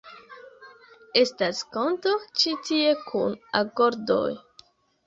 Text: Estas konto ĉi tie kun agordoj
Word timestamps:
Estas 1.21 1.61
konto 1.77 2.15
ĉi 2.45 2.57
tie 2.71 2.99
kun 3.13 3.39
agordoj 3.63 4.27